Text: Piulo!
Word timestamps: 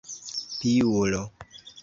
Piulo! 0.59 1.21